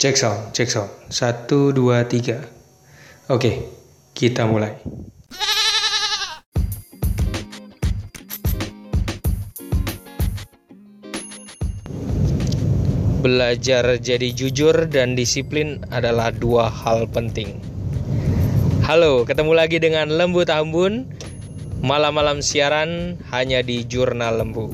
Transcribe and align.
Cek 0.00 0.16
sound, 0.16 0.56
cek 0.56 0.72
sound. 0.72 0.88
Satu, 1.12 1.76
dua, 1.76 2.08
tiga. 2.08 2.40
Oke, 3.28 3.68
kita 4.16 4.48
mulai. 4.48 4.72
Belajar 13.20 14.00
jadi 14.00 14.32
jujur 14.32 14.88
dan 14.88 15.20
disiplin 15.20 15.84
adalah 15.92 16.32
dua 16.32 16.72
hal 16.72 17.04
penting. 17.04 17.60
Halo, 18.80 19.28
ketemu 19.28 19.52
lagi 19.52 19.76
dengan 19.84 20.08
Lembu 20.08 20.48
Tambun. 20.48 21.12
Malam-malam 21.84 22.40
siaran 22.40 23.20
hanya 23.28 23.60
di 23.60 23.84
Jurnal 23.84 24.40
Lembu. 24.40 24.72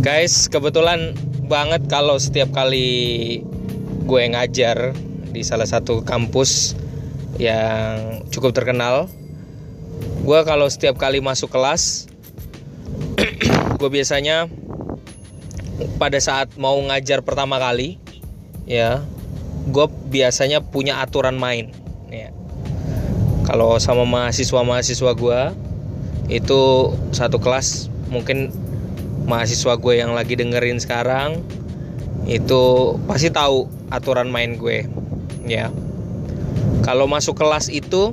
Guys, 0.00 0.48
kebetulan 0.48 1.12
banget 1.50 1.90
kalau 1.90 2.14
setiap 2.14 2.54
kali 2.54 3.42
gue 4.06 4.22
ngajar 4.30 4.94
di 5.34 5.42
salah 5.42 5.66
satu 5.66 6.06
kampus 6.06 6.78
yang 7.42 8.22
cukup 8.30 8.54
terkenal, 8.54 9.10
gue 10.22 10.40
kalau 10.46 10.70
setiap 10.70 10.94
kali 10.94 11.18
masuk 11.18 11.50
kelas, 11.50 12.06
gue 13.82 13.90
biasanya 13.90 14.46
pada 15.98 16.22
saat 16.22 16.54
mau 16.54 16.78
ngajar 16.78 17.26
pertama 17.26 17.58
kali, 17.58 17.98
ya, 18.70 19.02
gue 19.66 19.86
biasanya 20.06 20.62
punya 20.62 21.02
aturan 21.02 21.34
main. 21.34 21.74
Ya. 22.14 22.30
Kalau 23.50 23.74
sama 23.82 24.06
mahasiswa-mahasiswa 24.06 25.12
gue 25.18 25.40
itu 26.30 26.60
satu 27.10 27.42
kelas 27.42 27.90
mungkin 28.06 28.54
mahasiswa 29.30 29.78
gue 29.78 29.94
yang 29.94 30.18
lagi 30.18 30.34
dengerin 30.34 30.82
sekarang 30.82 31.38
itu 32.26 32.98
pasti 33.06 33.30
tahu 33.30 33.70
aturan 33.94 34.26
main 34.26 34.58
gue 34.58 34.90
ya. 35.46 35.70
Kalau 36.82 37.06
masuk 37.06 37.38
kelas 37.38 37.70
itu 37.70 38.10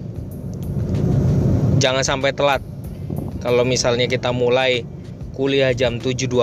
jangan 1.82 2.06
sampai 2.06 2.38
telat. 2.38 2.62
Kalau 3.42 3.66
misalnya 3.66 4.06
kita 4.06 4.30
mulai 4.30 4.86
kuliah 5.34 5.74
jam 5.74 5.98
7.20 5.98 6.38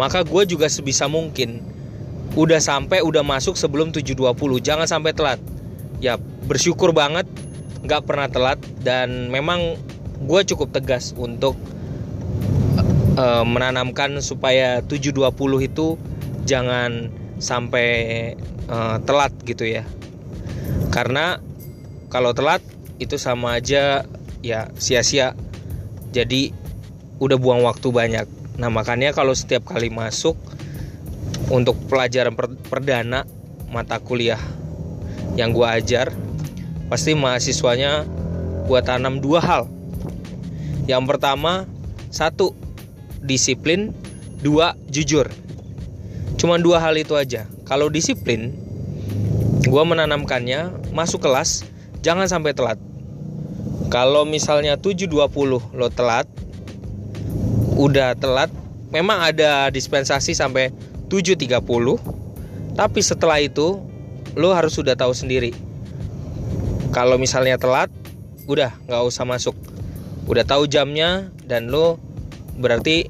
maka 0.00 0.24
gue 0.24 0.42
juga 0.48 0.70
sebisa 0.70 1.10
mungkin 1.10 1.60
udah 2.38 2.62
sampai 2.62 3.02
udah 3.02 3.26
masuk 3.26 3.58
sebelum 3.58 3.92
7.20 3.92 4.32
jangan 4.64 4.88
sampai 4.88 5.12
telat. 5.12 5.40
Ya 6.00 6.16
bersyukur 6.48 6.96
banget 6.96 7.28
nggak 7.84 8.08
pernah 8.08 8.32
telat 8.32 8.58
dan 8.80 9.28
memang 9.28 9.76
gue 10.24 10.40
cukup 10.48 10.74
tegas 10.74 11.12
untuk 11.14 11.54
uh, 13.18 13.42
menanamkan 13.42 14.22
supaya 14.22 14.78
720 14.86 15.34
itu 15.66 15.98
jangan 16.46 17.10
sampai 17.42 17.88
uh, 18.70 19.02
telat 19.02 19.34
gitu 19.42 19.66
ya. 19.66 19.82
Karena 20.94 21.42
kalau 22.08 22.30
telat 22.32 22.62
itu 23.02 23.18
sama 23.18 23.58
aja 23.58 24.06
ya 24.40 24.70
sia-sia. 24.78 25.34
Jadi 26.14 26.54
udah 27.18 27.36
buang 27.36 27.66
waktu 27.66 27.90
banyak. 27.90 28.26
Nah 28.56 28.70
makanya 28.70 29.10
kalau 29.10 29.34
setiap 29.34 29.66
kali 29.66 29.90
masuk 29.90 30.38
untuk 31.50 31.76
pelajaran 31.90 32.32
per 32.32 32.54
perdana 32.70 33.26
mata 33.68 34.00
kuliah 34.00 34.40
yang 35.36 35.52
gue 35.52 35.64
ajar 35.64 36.10
pasti 36.88 37.12
mahasiswanya 37.12 38.08
gue 38.64 38.80
tanam 38.80 39.20
dua 39.20 39.44
hal. 39.44 39.62
Yang 40.88 41.04
pertama 41.04 41.68
satu 42.08 42.56
disiplin 43.22 43.94
dua 44.42 44.78
jujur. 44.90 45.26
Cuma 46.38 46.58
dua 46.58 46.78
hal 46.78 46.94
itu 46.94 47.18
aja. 47.18 47.50
Kalau 47.66 47.90
disiplin 47.90 48.54
gue 49.68 49.82
menanamkannya 49.84 50.90
masuk 50.94 51.26
kelas 51.26 51.66
jangan 52.00 52.30
sampai 52.30 52.54
telat. 52.54 52.78
Kalau 53.88 54.28
misalnya 54.28 54.76
7.20 54.76 55.08
lo 55.76 55.88
telat 55.90 56.28
udah 57.78 58.14
telat 58.18 58.50
memang 58.90 59.22
ada 59.22 59.70
dispensasi 59.70 60.34
sampai 60.36 60.72
7.30 61.08 61.58
tapi 62.78 63.00
setelah 63.02 63.42
itu 63.42 63.82
lo 64.38 64.54
harus 64.54 64.78
sudah 64.78 64.94
tahu 64.94 65.10
sendiri. 65.10 65.50
Kalau 66.94 67.18
misalnya 67.18 67.58
telat 67.58 67.90
udah 68.48 68.72
nggak 68.86 69.02
usah 69.04 69.26
masuk. 69.28 69.58
Udah 70.28 70.44
tahu 70.44 70.70
jamnya 70.70 71.28
dan 71.44 71.68
lo 71.68 72.00
berarti 72.58 73.06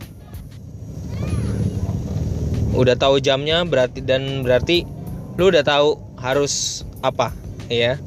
udah 2.76 2.94
tahu 2.94 3.18
jamnya 3.18 3.64
berarti 3.66 4.04
dan 4.04 4.46
berarti 4.46 4.86
lo 5.34 5.50
udah 5.50 5.64
tahu 5.66 5.98
harus 6.20 6.86
apa 7.02 7.34
ya 7.66 7.98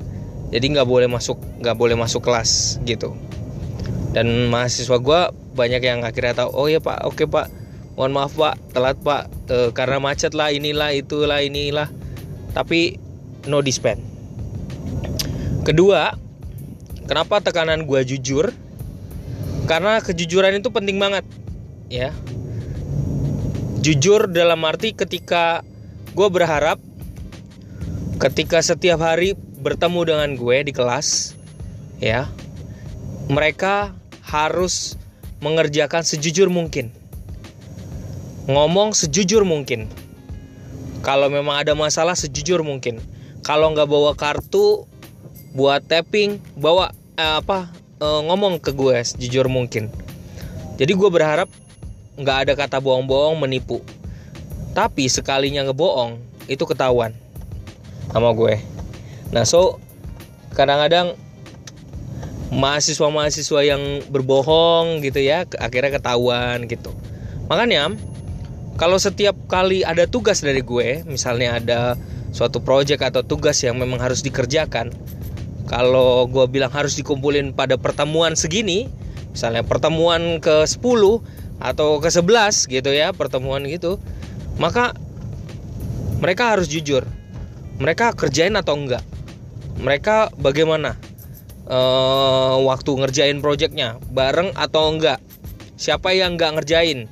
jadi 0.52 0.66
nggak 0.68 0.88
boleh 0.88 1.07
masuk 1.07 1.40
nggak 1.63 1.78
boleh 1.79 1.96
masuk 1.96 2.28
kelas 2.28 2.84
gitu. 2.84 3.16
Dan 4.12 4.52
mahasiswa 4.52 5.00
gue 5.00 5.22
banyak 5.56 5.79
yang 5.79 6.03
akhirnya 6.03 6.44
tahu 6.44 6.52
oh 6.52 6.68
ya 6.68 6.84
pak 6.84 7.07
oke 7.07 7.24
pak. 7.24 7.47
Mohon 7.96 8.12
maaf 8.12 8.34
pak. 8.35 8.56
Telat 8.75 8.97
pak. 9.00 9.31
E, 9.47 9.58
karena 9.72 10.03
macet 10.03 10.35
lah 10.35 10.52
inilah 10.52 10.91
itulah 10.91 11.40
inilah. 11.40 11.88
Tapi 12.52 13.00
no 13.47 13.63
dispen. 13.63 14.03
Kedua 15.63 16.19
kenapa 17.08 17.40
tekanan 17.40 17.88
gue 17.88 18.03
jujur 18.03 18.52
karena 19.70 20.02
kejujuran 20.02 20.58
itu 20.62 20.70
penting 20.74 20.98
banget 20.98 21.26
ya. 21.92 22.16
Jujur 23.82 24.30
dalam 24.30 24.62
arti 24.62 24.94
ketika 24.94 25.66
gue 26.14 26.28
berharap 26.30 26.78
ketika 28.22 28.62
setiap 28.62 29.02
hari 29.02 29.34
bertemu 29.62 30.14
dengan 30.14 30.30
gue 30.38 30.58
di 30.70 30.74
kelas 30.74 31.34
ya 31.98 32.30
mereka 33.26 33.98
harus 34.22 34.98
mengerjakan 35.42 36.06
sejujur 36.06 36.54
mungkin. 36.54 36.94
Ngomong 38.46 38.94
sejujur 38.94 39.42
mungkin. 39.42 39.90
Kalau 41.02 41.34
memang 41.34 41.66
ada 41.66 41.74
masalah 41.74 42.14
sejujur 42.14 42.62
mungkin. 42.62 43.02
Kalau 43.42 43.74
nggak 43.74 43.90
bawa 43.90 44.14
kartu 44.14 44.86
buat 45.58 45.82
tapping 45.90 46.38
bawa 46.56 46.94
eh, 47.18 47.42
apa 47.42 47.81
uh, 48.02 48.22
ngomong 48.26 48.58
ke 48.58 48.74
gue 48.74 48.98
jujur 49.22 49.46
mungkin. 49.48 49.94
Jadi 50.82 50.92
gue 50.98 51.10
berharap 51.14 51.48
nggak 52.18 52.38
ada 52.50 52.54
kata 52.58 52.82
bohong-bohong 52.82 53.38
menipu. 53.38 53.80
Tapi 54.74 55.06
sekalinya 55.08 55.70
ngebohong 55.70 56.18
itu 56.50 56.66
ketahuan 56.66 57.14
sama 58.10 58.34
gue. 58.34 58.58
Nah 59.30 59.46
so 59.46 59.78
kadang-kadang 60.58 61.16
mahasiswa-mahasiswa 62.52 63.62
yang 63.64 64.04
berbohong 64.12 65.00
gitu 65.06 65.24
ya 65.24 65.48
akhirnya 65.62 66.02
ketahuan 66.02 66.68
gitu. 66.68 66.92
Makanya 67.48 67.94
kalau 68.76 68.98
setiap 68.98 69.38
kali 69.48 69.86
ada 69.86 70.10
tugas 70.10 70.42
dari 70.42 70.66
gue 70.66 71.06
misalnya 71.06 71.62
ada 71.62 71.80
suatu 72.32 72.64
project 72.64 73.04
atau 73.04 73.22
tugas 73.24 73.60
yang 73.62 73.76
memang 73.76 74.00
harus 74.00 74.24
dikerjakan 74.24 74.92
kalau 75.70 76.26
gue 76.30 76.46
bilang 76.50 76.72
harus 76.74 76.98
dikumpulin 76.98 77.54
pada 77.54 77.78
pertemuan 77.78 78.38
segini 78.38 78.90
misalnya 79.32 79.64
pertemuan 79.64 80.42
ke 80.44 80.68
10 80.68 80.82
atau 81.62 81.90
ke 82.02 82.10
11 82.10 82.68
gitu 82.68 82.92
ya 82.92 83.14
pertemuan 83.14 83.64
gitu 83.70 84.02
maka 84.60 84.94
mereka 86.22 86.54
harus 86.54 86.70
jujur. 86.70 87.02
Mereka 87.82 88.14
kerjain 88.14 88.54
atau 88.54 88.78
enggak? 88.78 89.02
Mereka 89.82 90.38
bagaimana? 90.38 90.94
E, 91.66 91.80
waktu 92.62 92.94
ngerjain 92.94 93.42
projectnya 93.42 93.98
bareng 94.14 94.54
atau 94.54 94.94
enggak? 94.94 95.18
Siapa 95.82 96.14
yang 96.14 96.38
enggak 96.38 96.62
ngerjain? 96.62 97.10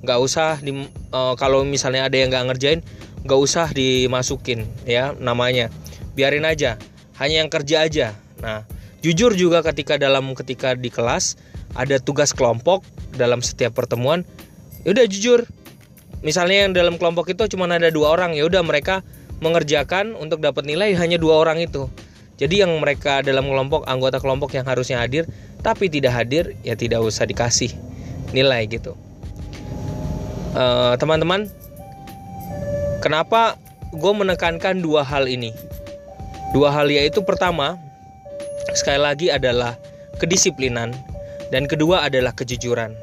Nggak 0.00 0.18
usah 0.24 0.56
di 0.64 0.72
e, 0.88 1.20
kalau 1.36 1.68
misalnya 1.68 2.08
ada 2.08 2.16
yang 2.16 2.32
enggak 2.32 2.56
ngerjain 2.56 2.80
nggak 3.28 3.40
usah 3.44 3.68
dimasukin 3.76 4.64
ya 4.88 5.12
namanya. 5.20 5.68
Biarin 6.16 6.48
aja 6.48 6.80
hanya 7.20 7.44
yang 7.44 7.50
kerja 7.50 7.86
aja. 7.86 8.06
Nah, 8.40 8.64
jujur 9.00 9.32
juga 9.36 9.64
ketika 9.64 9.96
dalam 9.96 10.32
ketika 10.36 10.76
di 10.76 10.92
kelas 10.92 11.36
ada 11.76 12.00
tugas 12.00 12.32
kelompok 12.32 12.84
dalam 13.16 13.40
setiap 13.40 13.76
pertemuan, 13.76 14.24
ya 14.84 14.92
udah 14.96 15.06
jujur. 15.08 15.44
Misalnya 16.24 16.66
yang 16.66 16.72
dalam 16.72 16.96
kelompok 16.96 17.28
itu 17.30 17.44
cuma 17.52 17.68
ada 17.68 17.92
dua 17.92 18.16
orang, 18.16 18.32
ya 18.32 18.48
udah 18.48 18.64
mereka 18.64 19.04
mengerjakan 19.44 20.16
untuk 20.16 20.40
dapat 20.40 20.64
nilai 20.64 20.96
hanya 20.96 21.20
dua 21.20 21.44
orang 21.44 21.60
itu. 21.60 21.86
Jadi 22.36 22.60
yang 22.64 22.72
mereka 22.76 23.24
dalam 23.24 23.48
kelompok 23.48 23.88
anggota 23.88 24.20
kelompok 24.20 24.52
yang 24.52 24.68
harusnya 24.68 25.00
hadir 25.00 25.24
tapi 25.64 25.88
tidak 25.88 26.12
hadir 26.12 26.52
ya 26.60 26.76
tidak 26.76 27.00
usah 27.00 27.24
dikasih 27.24 27.72
nilai 28.36 28.68
gitu. 28.68 28.92
teman 30.52 30.96
teman-teman, 31.20 31.40
kenapa 33.04 33.60
gue 33.92 34.12
menekankan 34.12 34.80
dua 34.80 35.04
hal 35.04 35.28
ini? 35.28 35.52
Dua 36.54 36.70
hal 36.70 36.86
yaitu 36.90 37.22
pertama, 37.26 37.78
sekali 38.74 39.00
lagi 39.02 39.26
adalah 39.32 39.74
kedisiplinan 40.22 40.94
dan 41.50 41.66
kedua 41.66 42.06
adalah 42.06 42.34
kejujuran. 42.34 42.94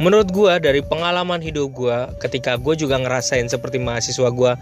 Menurut 0.00 0.32
gue 0.32 0.52
dari 0.58 0.80
pengalaman 0.80 1.44
hidup 1.44 1.76
gue 1.76 1.98
ketika 2.24 2.56
gue 2.56 2.74
juga 2.74 2.96
ngerasain 2.96 3.46
seperti 3.46 3.76
mahasiswa 3.76 4.32
gue 4.32 4.52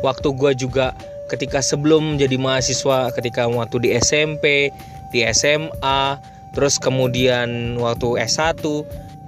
waktu 0.00 0.28
gue 0.32 0.52
juga 0.56 0.96
ketika 1.28 1.60
sebelum 1.60 2.16
jadi 2.16 2.40
mahasiswa 2.40 3.12
ketika 3.12 3.44
waktu 3.46 3.84
di 3.84 3.88
SMP 4.00 4.72
di 5.12 5.20
SMA 5.28 6.16
terus 6.56 6.80
kemudian 6.80 7.76
waktu 7.76 8.24
S1 8.24 8.64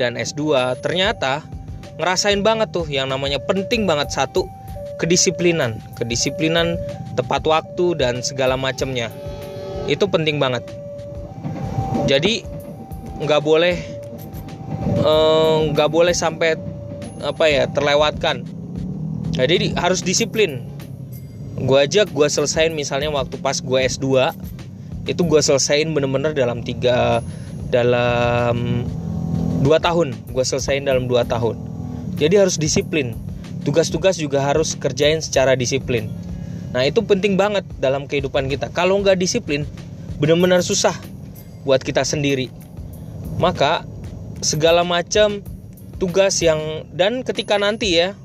dan 0.01 0.17
S2 0.17 0.81
ternyata 0.81 1.45
ngerasain 2.01 2.41
banget 2.41 2.73
tuh 2.73 2.89
yang 2.89 3.13
namanya 3.13 3.37
penting 3.45 3.85
banget 3.85 4.09
satu 4.09 4.49
kedisiplinan 5.01 5.81
kedisiplinan 5.97 6.77
tepat 7.17 7.49
waktu 7.49 7.97
dan 7.97 8.21
segala 8.21 8.61
macamnya. 8.61 9.09
Itu 9.89 10.13
penting 10.13 10.37
banget. 10.37 10.61
Jadi 12.05 12.45
nggak 13.25 13.41
boleh 13.41 13.77
eh, 15.01 15.57
nggak 15.73 15.89
eh, 15.89 15.93
boleh 15.93 16.13
sampai 16.13 16.61
apa 17.25 17.45
ya 17.49 17.65
terlewatkan. 17.73 18.45
Jadi 19.33 19.73
harus 19.73 20.05
disiplin. 20.05 20.69
Gue 21.61 21.89
aja 21.89 22.05
gue 22.05 22.29
selesain 22.29 22.73
misalnya 22.73 23.09
waktu 23.13 23.41
pas 23.41 23.57
gue 23.61 23.81
S2 23.85 24.33
itu 25.09 25.21
gue 25.25 25.41
selesain 25.41 25.89
bener-bener 25.93 26.37
dalam 26.37 26.61
tiga 26.61 27.25
dalam 27.73 28.85
dua 29.65 29.81
tahun. 29.81 30.13
Gue 30.33 30.45
selesain 30.45 30.85
dalam 30.85 31.09
dua 31.09 31.25
tahun. 31.25 31.57
Jadi 32.21 32.37
harus 32.37 32.61
disiplin 32.61 33.17
tugas-tugas 33.63 34.17
juga 34.17 34.41
harus 34.45 34.77
kerjain 34.77 35.21
secara 35.21 35.57
disiplin. 35.57 36.09
Nah 36.71 36.87
itu 36.87 37.03
penting 37.03 37.35
banget 37.35 37.67
dalam 37.83 38.07
kehidupan 38.07 38.47
kita. 38.47 38.71
Kalau 38.71 39.01
nggak 39.03 39.19
disiplin 39.19 39.67
benar-benar 40.23 40.63
susah 40.63 40.95
buat 41.67 41.83
kita 41.83 42.07
sendiri. 42.07 42.49
Maka 43.41 43.85
segala 44.41 44.85
macam 44.85 45.45
tugas 46.01 46.41
yang 46.41 46.89
dan 46.97 47.21
ketika 47.21 47.61
nanti 47.61 48.01
ya 48.01 48.17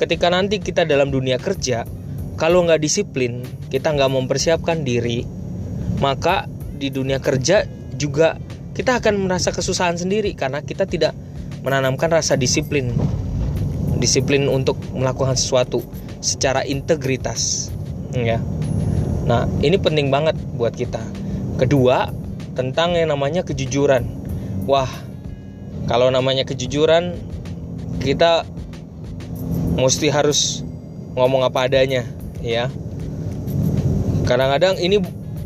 ketika 0.00 0.32
nanti 0.32 0.56
kita 0.56 0.88
dalam 0.88 1.12
dunia 1.12 1.36
kerja 1.36 1.84
kalau 2.40 2.64
nggak 2.64 2.80
disiplin 2.80 3.44
kita 3.68 3.92
nggak 3.92 4.08
mempersiapkan 4.08 4.88
diri 4.88 5.28
maka 6.00 6.48
di 6.80 6.88
dunia 6.88 7.20
kerja 7.20 7.68
juga 8.00 8.40
kita 8.72 9.04
akan 9.04 9.28
merasa 9.28 9.52
kesusahan 9.52 10.00
sendiri 10.00 10.32
karena 10.32 10.64
kita 10.64 10.88
tidak 10.88 11.12
menanamkan 11.60 12.08
rasa 12.08 12.40
disiplin 12.40 12.90
disiplin 13.98 14.50
untuk 14.50 14.78
melakukan 14.92 15.38
sesuatu 15.38 15.82
secara 16.24 16.64
integritas 16.64 17.70
ya. 18.16 18.40
Nah 19.24 19.48
ini 19.60 19.76
penting 19.80 20.08
banget 20.08 20.36
buat 20.56 20.72
kita. 20.72 21.00
Kedua 21.60 22.10
tentang 22.54 22.94
yang 22.94 23.12
namanya 23.12 23.42
kejujuran. 23.42 24.04
Wah 24.64 24.88
kalau 25.84 26.08
namanya 26.08 26.48
kejujuran 26.48 27.18
kita 28.00 28.48
mesti 29.74 30.08
harus 30.08 30.64
ngomong 31.18 31.44
apa 31.44 31.66
adanya 31.68 32.06
ya. 32.40 32.70
Kadang-kadang 34.24 34.80
ini 34.80 34.96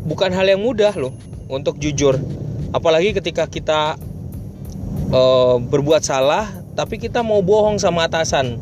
bukan 0.07 0.31
hal 0.31 0.47
yang 0.47 0.63
mudah 0.63 0.95
loh 0.95 1.11
untuk 1.51 1.77
jujur. 1.81 2.15
Apalagi 2.71 3.11
ketika 3.11 3.49
kita 3.49 3.97
uh, 5.11 5.57
berbuat 5.57 6.05
salah 6.05 6.58
tapi 6.79 6.95
kita 6.95 7.19
mau 7.19 7.43
bohong 7.43 7.75
sama 7.75 8.07
atasan. 8.07 8.55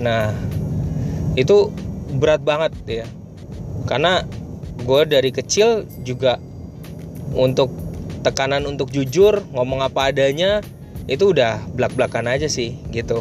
Nah 0.00 0.32
itu 1.36 1.68
berat 2.16 2.40
banget 2.40 2.72
ya. 2.88 3.06
Karena 3.84 4.24
gue 4.80 5.02
dari 5.04 5.28
kecil 5.28 5.84
juga 6.00 6.40
untuk 7.36 7.68
tekanan 8.24 8.64
untuk 8.64 8.88
jujur 8.88 9.44
ngomong 9.52 9.84
apa 9.84 10.08
adanya 10.08 10.64
itu 11.04 11.36
udah 11.36 11.60
belak-belakan 11.76 12.32
aja 12.32 12.48
sih 12.48 12.80
gitu. 12.96 13.20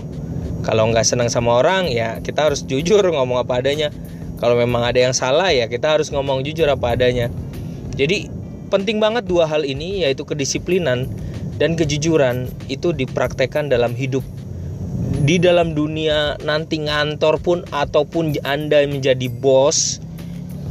Kalau 0.63 0.87
nggak 0.87 1.03
senang 1.03 1.27
sama 1.27 1.59
orang 1.59 1.91
ya 1.91 2.23
kita 2.23 2.47
harus 2.47 2.63
jujur 2.63 3.03
ngomong 3.03 3.43
apa 3.43 3.59
adanya. 3.59 3.91
Kalau 4.39 4.55
memang 4.55 4.87
ada 4.87 5.03
yang 5.03 5.11
salah 5.11 5.51
ya 5.51 5.67
kita 5.67 5.99
harus 5.99 6.15
ngomong 6.15 6.47
jujur 6.47 6.71
apa 6.71 6.95
adanya. 6.95 7.27
Jadi 7.99 8.31
penting 8.71 9.03
banget 9.03 9.27
dua 9.27 9.51
hal 9.51 9.67
ini 9.67 10.07
yaitu 10.07 10.23
kedisiplinan 10.23 11.11
dan 11.59 11.75
kejujuran 11.75 12.47
itu 12.71 12.95
dipraktekkan 12.95 13.67
dalam 13.67 13.91
hidup. 13.93 14.23
Di 15.27 15.35
dalam 15.37 15.75
dunia 15.75 16.39
nanti 16.41 16.79
ngantor 16.79 17.37
pun 17.43 17.67
ataupun 17.69 18.39
anda 18.47 18.81
menjadi 18.87 19.27
bos 19.27 19.99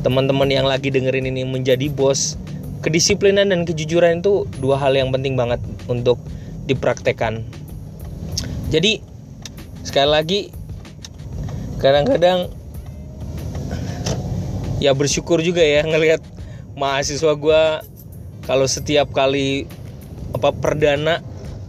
teman-teman 0.01 0.49
yang 0.49 0.65
lagi 0.65 0.89
dengerin 0.89 1.29
ini 1.29 1.45
menjadi 1.45 1.93
bos 1.93 2.41
kedisiplinan 2.81 3.53
dan 3.53 3.69
kejujuran 3.69 4.25
itu 4.25 4.49
dua 4.57 4.81
hal 4.81 4.97
yang 4.97 5.13
penting 5.13 5.37
banget 5.37 5.61
untuk 5.87 6.17
dipraktekkan. 6.65 7.45
Jadi 8.73 9.05
sekali 9.85 10.09
lagi 10.09 10.41
kadang-kadang 11.81 12.49
ya 14.79 14.95
bersyukur 14.95 15.43
juga 15.45 15.61
ya 15.61 15.85
ngelihat 15.85 16.23
mahasiswa 16.79 17.35
gue 17.35 17.63
kalau 18.47 18.67
setiap 18.71 19.11
kali 19.11 19.67
apa 20.39 20.55
perdana 20.55 21.21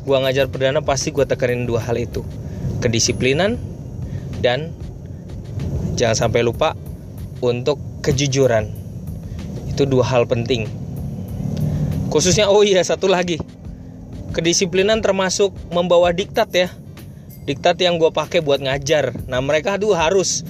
gue 0.06 0.18
ngajar 0.18 0.46
perdana 0.48 0.80
pasti 0.86 1.10
gue 1.10 1.26
tekanin 1.26 1.66
dua 1.66 1.82
hal 1.82 1.98
itu. 1.98 2.22
Kedisiplinan 2.80 3.58
dan 4.40 4.72
jangan 5.98 6.30
sampai 6.30 6.46
lupa 6.46 6.78
untuk 7.42 7.82
kejujuran. 8.06 8.70
Itu 9.68 9.90
dua 9.90 10.06
hal 10.06 10.30
penting. 10.30 10.70
Khususnya 12.14 12.48
oh 12.48 12.62
iya 12.62 12.86
satu 12.86 13.10
lagi. 13.10 13.42
Kedisiplinan 14.32 15.02
termasuk 15.02 15.52
membawa 15.74 16.14
diktat 16.14 16.50
ya. 16.54 16.70
Diktat 17.50 17.82
yang 17.82 17.98
gue 17.98 18.14
pakai 18.14 18.46
buat 18.46 18.62
ngajar. 18.62 19.18
Nah 19.26 19.42
mereka 19.42 19.76
tuh 19.82 19.98
harus. 19.98 20.46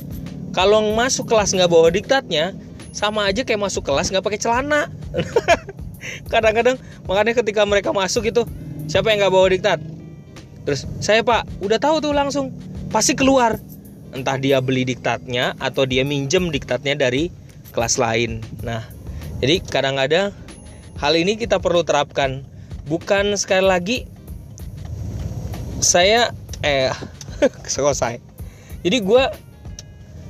Kalau 0.52 0.84
masuk 0.92 1.32
kelas 1.32 1.56
nggak 1.56 1.72
bawa 1.72 1.88
diktatnya 1.88 2.52
sama 2.90 3.30
aja 3.30 3.46
kayak 3.46 3.70
masuk 3.70 3.86
kelas 3.86 4.10
nggak 4.10 4.26
pakai 4.26 4.42
celana 4.42 4.90
kadang-kadang 6.32 6.78
makanya 7.06 7.34
ketika 7.40 7.64
mereka 7.68 7.90
masuk 7.92 8.28
itu 8.28 8.44
siapa 8.90 9.12
yang 9.12 9.26
nggak 9.26 9.34
bawa 9.34 9.48
diktat? 9.52 9.80
Terus 10.68 10.86
saya 11.00 11.24
pak 11.24 11.48
udah 11.64 11.80
tahu 11.82 12.04
tuh 12.04 12.14
langsung 12.14 12.54
pasti 12.94 13.16
keluar. 13.16 13.58
Entah 14.10 14.42
dia 14.42 14.58
beli 14.60 14.86
diktatnya 14.90 15.54
atau 15.62 15.86
dia 15.86 16.02
minjem 16.02 16.50
diktatnya 16.50 16.98
dari 16.98 17.30
kelas 17.72 18.02
lain. 18.02 18.42
Nah 18.66 18.86
jadi 19.40 19.62
kadang-kadang 19.64 20.34
hal 21.00 21.14
ini 21.16 21.38
kita 21.40 21.62
perlu 21.62 21.86
terapkan. 21.86 22.44
Bukan 22.90 23.38
sekali 23.38 23.66
lagi 23.66 23.98
saya 25.80 26.34
eh 26.66 26.92
selesai. 27.74 28.20
Jadi 28.84 28.98
gue 29.04 29.24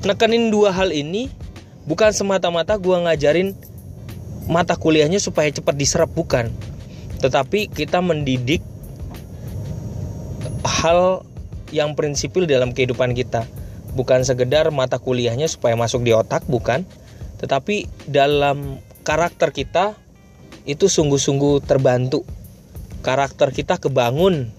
nekenin 0.06 0.51
dua 0.54 0.72
hal 0.72 0.95
ini 0.95 1.27
bukan 1.89 2.13
semata-mata 2.13 2.77
gue 2.77 2.96
ngajarin 2.96 3.58
mata 4.50 4.74
kuliahnya 4.74 5.22
supaya 5.22 5.48
cepat 5.53 5.77
diserap 5.77 6.10
bukan. 6.12 6.50
Tetapi 7.22 7.70
kita 7.70 8.01
mendidik 8.01 8.65
hal 10.65 11.22
yang 11.70 11.94
prinsipil 11.94 12.50
dalam 12.50 12.74
kehidupan 12.74 13.13
kita. 13.13 13.46
Bukan 13.94 14.25
sekedar 14.25 14.74
mata 14.74 14.98
kuliahnya 14.98 15.46
supaya 15.46 15.77
masuk 15.77 16.01
di 16.01 16.12
otak 16.12 16.44
bukan. 16.50 16.82
Tetapi 17.38 17.86
dalam 18.10 18.82
karakter 19.06 19.53
kita 19.53 19.94
itu 20.65 20.89
sungguh-sungguh 20.89 21.62
terbantu. 21.63 22.25
Karakter 23.06 23.53
kita 23.53 23.77
kebangun 23.77 24.50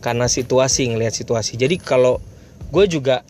karena 0.00 0.26
situasi 0.26 0.88
ngelihat 0.88 1.14
situasi. 1.14 1.60
Jadi 1.60 1.76
kalau 1.76 2.18
gue 2.72 2.84
juga 2.88 3.22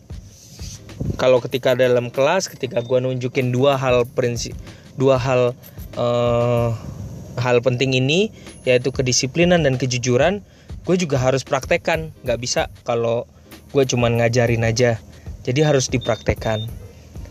kalau 1.15 1.39
ketika 1.39 1.75
dalam 1.75 2.11
kelas 2.11 2.51
ketika 2.51 2.83
gue 2.83 2.99
nunjukin 2.99 3.55
dua 3.55 3.79
hal 3.79 4.03
prinsip 4.03 4.51
dua 4.99 5.15
hal 5.15 5.55
uh, 5.95 6.75
hal 7.39 7.63
penting 7.63 7.95
ini 7.95 8.29
yaitu 8.67 8.91
kedisiplinan 8.91 9.63
dan 9.63 9.79
kejujuran 9.79 10.43
gue 10.83 10.95
juga 10.97 11.21
harus 11.21 11.45
praktekkan. 11.45 12.11
Nggak 12.25 12.39
bisa 12.41 12.61
kalau 12.83 13.29
gue 13.71 13.83
cuman 13.85 14.19
ngajarin 14.21 14.65
aja. 14.65 14.97
Jadi 15.45 15.61
harus 15.61 15.87
dipraktekkan. 15.87 16.65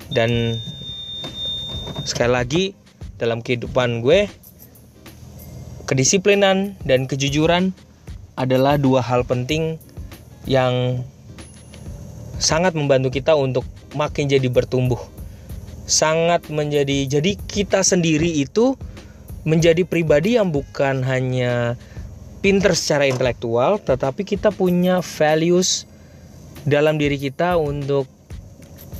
Dan 0.09 0.57
sekali 2.09 2.33
lagi 2.33 2.65
dalam 3.21 3.45
kehidupan 3.45 4.01
gue 4.01 4.31
kedisiplinan 5.85 6.79
dan 6.87 7.11
kejujuran 7.11 7.75
adalah 8.39 8.79
dua 8.79 9.03
hal 9.03 9.27
penting 9.27 9.83
yang 10.47 11.03
sangat 12.39 12.73
membantu 12.79 13.11
kita 13.11 13.35
untuk 13.35 13.67
makin 13.99 14.31
jadi 14.31 14.47
bertumbuh. 14.47 15.18
Sangat 15.89 16.53
menjadi 16.53 17.09
jadi 17.09 17.41
kita 17.49 17.81
sendiri 17.81 18.29
itu 18.45 18.77
menjadi 19.49 19.89
pribadi 19.89 20.37
yang 20.37 20.53
bukan 20.53 21.01
hanya 21.01 21.81
pinter 22.45 22.77
secara 22.77 23.09
intelektual, 23.09 23.81
tetapi 23.81 24.29
kita 24.29 24.53
punya 24.53 25.01
values 25.01 25.89
dalam 26.69 27.01
diri 27.01 27.17
kita 27.17 27.57
untuk 27.57 28.05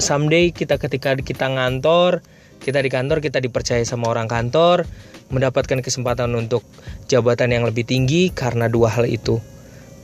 someday 0.01 0.49
kita 0.49 0.81
ketika 0.81 1.13
kita 1.21 1.47
ngantor, 1.53 2.25
kita 2.65 2.81
di 2.81 2.89
kantor 2.89 3.21
kita 3.21 3.39
dipercaya 3.45 3.85
sama 3.85 4.09
orang 4.09 4.25
kantor, 4.25 4.89
mendapatkan 5.29 5.85
kesempatan 5.85 6.33
untuk 6.33 6.65
jabatan 7.13 7.53
yang 7.53 7.69
lebih 7.69 7.85
tinggi 7.85 8.33
karena 8.33 8.73
dua 8.73 8.89
hal 8.89 9.05
itu. 9.05 9.39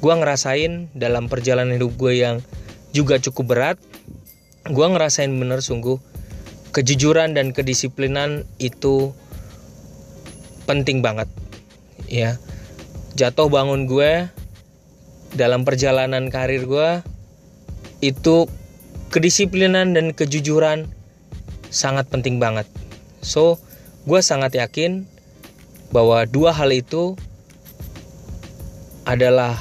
Gue 0.05 0.13
ngerasain 0.13 0.93
dalam 0.93 1.33
perjalanan 1.33 1.81
hidup 1.81 1.97
gue 1.97 2.21
yang 2.21 2.45
juga 2.93 3.17
cukup 3.17 3.57
berat, 3.57 3.77
gue 4.69 4.87
ngerasain 4.87 5.33
bener 5.33 5.65
sungguh 5.65 6.14
kejujuran 6.75 7.39
dan 7.39 7.55
kedisiplinan 7.55 8.43
itu 8.59 9.15
penting 10.67 11.01
banget 11.01 11.31
ya 12.11 12.37
jatuh 13.15 13.47
bangun 13.47 13.87
gue 13.87 14.27
dalam 15.39 15.63
perjalanan 15.63 16.29
karir 16.35 16.67
gue 16.67 16.91
itu 18.03 18.51
kedisiplinan 19.15 19.95
dan 19.95 20.11
kejujuran 20.11 20.91
sangat 21.71 22.11
penting 22.11 22.43
banget 22.43 22.67
so 23.23 23.63
gue 24.05 24.19
sangat 24.19 24.59
yakin 24.59 25.07
bahwa 25.95 26.27
dua 26.27 26.51
hal 26.51 26.75
itu 26.75 27.15
adalah 29.07 29.55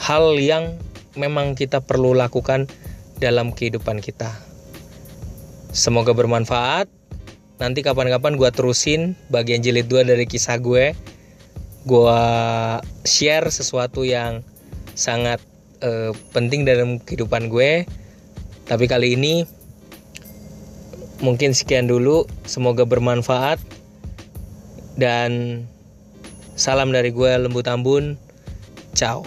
hal 0.00 0.34
yang 0.42 0.76
memang 1.14 1.54
kita 1.54 1.80
perlu 1.80 2.16
lakukan 2.16 2.66
dalam 3.22 3.54
kehidupan 3.54 4.02
kita. 4.02 4.34
Semoga 5.74 6.14
bermanfaat. 6.14 6.86
Nanti 7.58 7.82
kapan-kapan 7.82 8.38
gue 8.38 8.46
terusin 8.54 9.18
bagian 9.26 9.58
jilid 9.58 9.90
2 9.90 10.06
dari 10.06 10.22
kisah 10.22 10.62
gue. 10.62 10.94
Gue 11.82 12.22
share 13.02 13.50
sesuatu 13.50 14.06
yang 14.06 14.46
sangat 14.94 15.42
uh, 15.82 16.14
penting 16.30 16.62
dalam 16.62 17.02
kehidupan 17.02 17.50
gue. 17.50 17.90
Tapi 18.70 18.86
kali 18.86 19.18
ini 19.18 19.42
mungkin 21.18 21.50
sekian 21.50 21.90
dulu. 21.90 22.22
Semoga 22.46 22.86
bermanfaat. 22.86 23.58
Dan 24.94 25.66
salam 26.54 26.94
dari 26.94 27.10
gue 27.10 27.34
Lembu 27.34 27.66
Tambun. 27.66 28.14
Ciao. 28.94 29.26